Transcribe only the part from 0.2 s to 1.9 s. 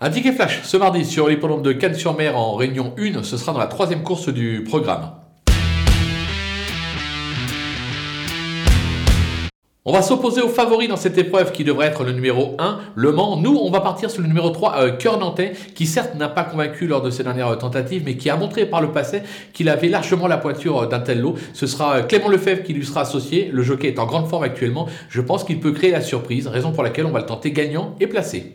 flash ce mardi sur l'hippodrome de